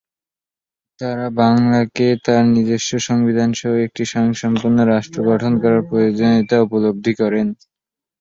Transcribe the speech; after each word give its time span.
তারা 0.99 1.27
বাংলাকে 1.39 2.07
তার 2.25 2.43
নিজস্ব 2.55 2.91
সংবিধানসহ 3.07 3.71
একটি 3.85 4.03
স্বয়ংসম্পূর্ণ 4.05 4.77
রাষ্ট্র 4.85 5.17
গঠন 5.29 5.53
করার 5.61 5.81
প্রয়োজনীয়তা 5.89 6.57
উপলব্ধি 6.65 7.13
করেন। 7.21 7.47